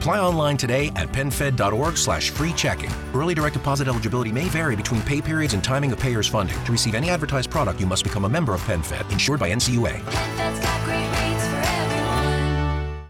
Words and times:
Apply 0.00 0.18
online 0.18 0.56
today 0.56 0.90
at 0.96 1.12
penfed.org 1.12 1.98
slash 1.98 2.30
free 2.30 2.54
checking. 2.54 2.90
Early 3.12 3.34
direct 3.34 3.52
deposit 3.52 3.86
eligibility 3.86 4.32
may 4.32 4.44
vary 4.48 4.74
between 4.74 5.02
pay 5.02 5.20
periods 5.20 5.52
and 5.52 5.62
timing 5.62 5.92
of 5.92 5.98
payer's 5.98 6.26
funding. 6.26 6.56
To 6.64 6.72
receive 6.72 6.94
any 6.94 7.10
advertised 7.10 7.50
product, 7.50 7.80
you 7.80 7.86
must 7.86 8.02
become 8.02 8.24
a 8.24 8.28
member 8.28 8.54
of 8.54 8.62
PenFed, 8.62 9.12
insured 9.12 9.38
by 9.38 9.52
NCUA. 9.54 10.00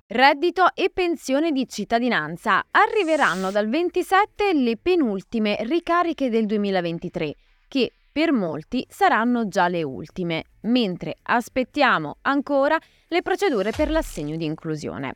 Reddito 0.08 0.74
e 0.74 0.90
pensione 0.92 1.52
di 1.52 1.68
cittadinanza. 1.68 2.64
Arriveranno 2.72 3.52
dal 3.52 3.68
27 3.68 4.52
le 4.52 4.76
penultime 4.76 5.58
ricariche 5.60 6.28
del 6.28 6.46
2023, 6.46 7.36
che 7.68 7.92
per 8.10 8.32
molti 8.32 8.84
saranno 8.90 9.46
già 9.46 9.68
le 9.68 9.84
ultime, 9.84 10.42
mentre 10.62 11.18
aspettiamo 11.22 12.16
ancora 12.22 12.76
le 13.06 13.22
procedure 13.22 13.70
per 13.70 13.92
l'assegno 13.92 14.34
di 14.34 14.44
inclusione. 14.44 15.14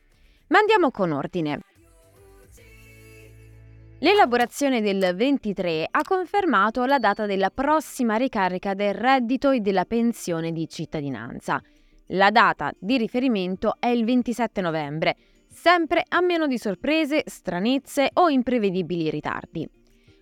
Ma 0.48 0.59
andiamo 0.59 0.91
con 0.91 1.12
ordine. 1.12 1.61
L'elaborazione 4.00 4.83
del 4.83 5.14
23 5.14 5.89
ha 5.91 6.03
confermato 6.03 6.84
la 6.84 6.98
data 6.98 7.25
della 7.25 7.50
prossima 7.50 8.17
ricarica 8.17 8.75
del 8.75 8.92
reddito 8.92 9.50
e 9.50 9.61
della 9.61 9.87
pensione 9.87 10.53
di 10.53 10.69
cittadinanza. 10.69 11.62
La 12.09 12.31
data 12.31 12.70
di 12.78 12.98
riferimento 12.98 13.77
è 13.78 13.87
il 13.87 14.05
27 14.05 14.61
novembre, 14.61 15.17
sempre 15.48 16.05
a 16.06 16.20
meno 16.20 16.47
di 16.47 16.59
sorprese, 16.59 17.22
stranezze 17.25 18.11
o 18.12 18.28
imprevedibili 18.28 19.09
ritardi. 19.09 19.67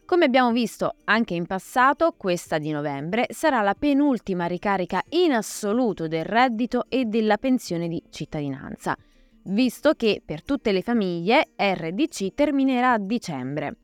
Come 0.05 0.27
abbiamo 0.27 0.53
visto 0.53 0.97
anche 1.05 1.35
in 1.35 1.47
passato, 1.47 2.15
questa 2.17 2.59
di 2.59 2.71
novembre 2.71 3.27
sarà 3.31 3.63
la 3.63 3.75
penultima 3.75 4.47
ricarica 4.47 5.03
in 5.09 5.33
assoluto 5.33 6.07
del 6.07 6.25
reddito 6.25 6.85
e 6.89 7.07
della 7.07 7.39
pensione 7.39 7.89
di 7.89 8.01
cittadinanza, 8.11 8.97
visto 9.45 9.93
che 9.95 10.23
per 10.25 10.43
tutte 10.43 10.73
le 10.73 10.83
famiglie 10.83 11.49
RDC 11.57 12.35
terminerà 12.35 12.93
a 12.93 12.99
dicembre. 12.99 13.77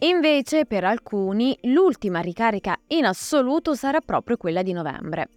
Invece 0.00 0.66
per 0.66 0.84
alcuni 0.84 1.56
l'ultima 1.62 2.20
ricarica 2.20 2.76
in 2.88 3.04
assoluto 3.04 3.74
sarà 3.74 4.00
proprio 4.00 4.36
quella 4.36 4.62
di 4.62 4.72
novembre. 4.72 5.28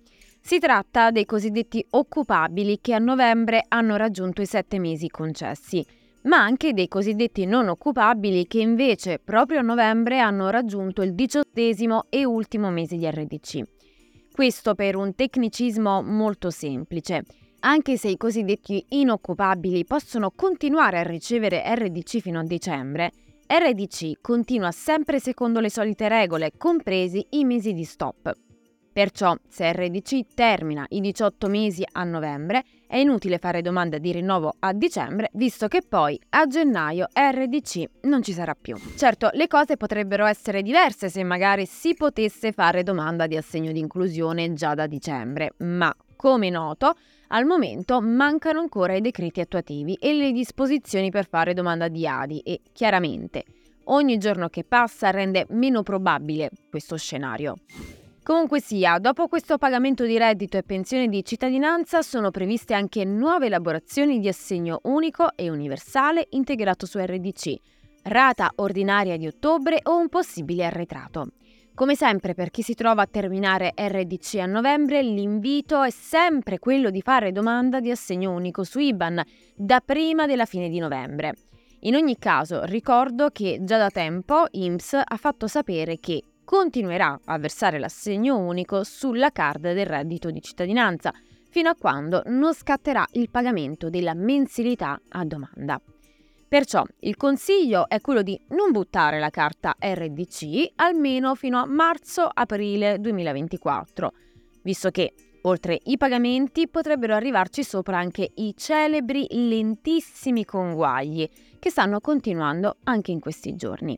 Si 0.41 0.59
tratta 0.59 1.11
dei 1.11 1.25
cosiddetti 1.25 1.85
occupabili 1.91 2.79
che 2.81 2.93
a 2.93 2.99
novembre 2.99 3.65
hanno 3.67 3.95
raggiunto 3.95 4.41
i 4.41 4.45
sette 4.45 4.79
mesi 4.79 5.07
concessi, 5.07 5.85
ma 6.23 6.37
anche 6.37 6.73
dei 6.73 6.87
cosiddetti 6.87 7.45
non 7.45 7.67
occupabili 7.67 8.47
che 8.47 8.59
invece 8.59 9.19
proprio 9.23 9.59
a 9.59 9.63
novembre 9.63 10.19
hanno 10.19 10.49
raggiunto 10.49 11.01
il 11.01 11.13
diciottesimo 11.13 12.05
e 12.09 12.25
ultimo 12.25 12.69
mese 12.71 12.97
di 12.97 13.09
RDC. 13.09 13.61
Questo 14.31 14.75
per 14.75 14.95
un 14.95 15.15
tecnicismo 15.15 16.01
molto 16.01 16.49
semplice. 16.49 17.23
Anche 17.67 17.97
se 17.97 18.09
i 18.09 18.17
cosiddetti 18.17 18.85
inoccupabili 18.89 19.85
possono 19.85 20.29
continuare 20.29 20.99
a 20.99 21.03
ricevere 21.03 21.63
RDC 21.65 22.19
fino 22.19 22.39
a 22.39 22.43
dicembre, 22.43 23.11
RDC 23.47 24.21
continua 24.21 24.69
sempre 24.69 25.19
secondo 25.19 25.59
le 25.59 25.71
solite 25.71 26.07
regole, 26.07 26.51
compresi 26.55 27.25
i 27.31 27.43
mesi 27.43 27.73
di 27.73 27.83
stop. 27.83 28.31
Perciò, 28.93 29.35
se 29.49 29.71
RDC 29.73 30.35
termina 30.35 30.85
i 30.89 31.01
18 31.01 31.47
mesi 31.47 31.83
a 31.91 32.03
novembre, 32.03 32.63
è 32.85 32.97
inutile 32.97 33.39
fare 33.39 33.63
domanda 33.63 33.97
di 33.97 34.11
rinnovo 34.11 34.53
a 34.59 34.71
dicembre, 34.71 35.31
visto 35.33 35.67
che 35.67 35.81
poi 35.81 36.19
a 36.29 36.45
gennaio 36.45 37.07
RDC 37.11 37.83
non 38.01 38.21
ci 38.21 38.33
sarà 38.33 38.53
più. 38.53 38.77
Certo, 38.95 39.31
le 39.33 39.47
cose 39.47 39.75
potrebbero 39.75 40.27
essere 40.27 40.61
diverse 40.61 41.09
se 41.09 41.23
magari 41.23 41.65
si 41.65 41.95
potesse 41.95 42.51
fare 42.51 42.83
domanda 42.83 43.25
di 43.25 43.35
assegno 43.35 43.71
di 43.71 43.79
inclusione 43.79 44.53
già 44.53 44.75
da 44.75 44.85
dicembre, 44.85 45.53
ma 45.57 45.91
come 46.15 46.49
noto, 46.49 46.95
al 47.29 47.45
momento 47.45 48.01
mancano 48.01 48.59
ancora 48.59 48.93
i 48.93 49.01
decreti 49.01 49.39
attuativi 49.39 49.95
e 49.99 50.13
le 50.13 50.31
disposizioni 50.31 51.09
per 51.09 51.27
fare 51.27 51.53
domanda 51.53 51.87
di 51.87 52.07
ADI 52.07 52.39
e 52.39 52.61
chiaramente 52.71 53.43
ogni 53.85 54.17
giorno 54.17 54.49
che 54.49 54.63
passa 54.63 55.11
rende 55.11 55.45
meno 55.49 55.83
probabile 55.83 56.49
questo 56.69 56.97
scenario. 56.97 57.55
Comunque 58.23 58.59
sia, 58.59 58.97
dopo 58.97 59.27
questo 59.27 59.59
pagamento 59.59 60.03
di 60.03 60.17
reddito 60.17 60.57
e 60.57 60.63
pensione 60.63 61.07
di 61.07 61.23
cittadinanza 61.23 62.01
sono 62.01 62.31
previste 62.31 62.73
anche 62.73 63.05
nuove 63.05 63.45
elaborazioni 63.45 64.19
di 64.19 64.27
assegno 64.27 64.79
unico 64.83 65.35
e 65.35 65.51
universale 65.51 66.25
integrato 66.31 66.87
su 66.87 66.97
RDC, 66.97 67.55
rata 68.03 68.51
ordinaria 68.55 69.15
di 69.17 69.27
ottobre 69.27 69.79
o 69.83 69.97
un 69.97 70.09
possibile 70.09 70.65
arretrato. 70.65 71.27
Come 71.75 71.95
sempre 71.95 72.33
per 72.33 72.51
chi 72.51 72.61
si 72.61 72.73
trova 72.73 73.01
a 73.01 73.05
terminare 73.05 73.73
RDC 73.75 74.35
a 74.35 74.45
novembre, 74.45 75.03
l'invito 75.03 75.83
è 75.83 75.89
sempre 75.89 76.57
quello 76.57 76.89
di 76.89 77.01
fare 77.01 77.33
domanda 77.33 77.81
di 77.81 77.91
assegno 77.91 78.31
unico 78.31 78.63
su 78.63 78.79
IBAN 78.79 79.21
da 79.53 79.81
prima 79.81 80.25
della 80.25 80.45
fine 80.45 80.69
di 80.69 80.79
novembre. 80.79 81.33
In 81.81 81.95
ogni 81.95 82.17
caso 82.17 82.63
ricordo 82.63 83.29
che 83.29 83.59
già 83.63 83.77
da 83.77 83.89
tempo 83.89 84.45
IMSS 84.49 85.01
ha 85.03 85.17
fatto 85.17 85.47
sapere 85.47 85.99
che 85.99 86.23
continuerà 86.45 87.19
a 87.25 87.37
versare 87.37 87.77
l'assegno 87.77 88.37
unico 88.37 88.85
sulla 88.85 89.31
card 89.31 89.73
del 89.73 89.85
reddito 89.85 90.31
di 90.31 90.41
cittadinanza, 90.41 91.11
fino 91.49 91.67
a 91.67 91.75
quando 91.75 92.23
non 92.27 92.53
scatterà 92.53 93.05
il 93.11 93.29
pagamento 93.29 93.89
della 93.89 94.13
mensilità 94.13 94.97
a 95.09 95.25
domanda. 95.25 95.81
Perciò 96.47 96.83
il 96.99 97.17
consiglio 97.17 97.87
è 97.89 97.99
quello 98.01 98.21
di 98.21 98.39
non 98.49 98.71
buttare 98.71 99.19
la 99.19 99.29
carta 99.29 99.75
RDC 99.79 100.73
almeno 100.75 101.35
fino 101.35 101.59
a 101.59 101.65
marzo-aprile 101.65 102.99
2024, 102.99 104.13
visto 104.61 104.91
che 104.91 105.13
oltre 105.41 105.79
i 105.85 105.97
pagamenti 105.97 106.67
potrebbero 106.67 107.15
arrivarci 107.15 107.63
sopra 107.63 107.97
anche 107.97 108.31
i 108.35 108.53
celebri 108.55 109.27
lentissimi 109.29 110.45
conguagli 110.45 111.27
che 111.59 111.69
stanno 111.69 111.99
continuando 111.99 112.77
anche 112.83 113.11
in 113.11 113.19
questi 113.19 113.55
giorni. 113.55 113.97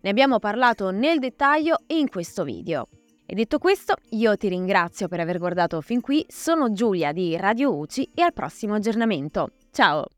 Ne 0.00 0.10
abbiamo 0.10 0.38
parlato 0.38 0.90
nel 0.90 1.18
dettaglio 1.18 1.78
in 1.88 2.08
questo 2.08 2.44
video. 2.44 2.88
E 3.26 3.34
detto 3.34 3.58
questo, 3.58 3.94
io 4.10 4.36
ti 4.36 4.48
ringrazio 4.48 5.08
per 5.08 5.20
aver 5.20 5.38
guardato 5.38 5.80
fin 5.80 6.00
qui, 6.00 6.24
sono 6.28 6.72
Giulia 6.72 7.12
di 7.12 7.36
Radio 7.36 7.76
UCI 7.76 8.12
e 8.14 8.22
al 8.22 8.32
prossimo 8.32 8.74
aggiornamento. 8.74 9.50
Ciao! 9.70 10.17